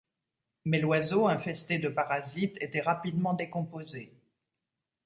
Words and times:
Mais 0.65 0.79
l'oiseau 0.79 1.27
infesté 1.27 1.77
de 1.77 1.87
parasites 1.87 2.57
était 2.59 2.81
rapidement 2.81 3.35
décomposé. 3.35 4.11